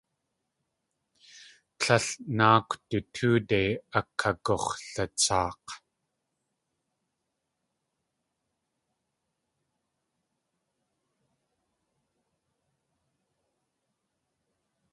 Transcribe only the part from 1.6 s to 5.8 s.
Tlél náakw du tóode akagux̲latsaak̲.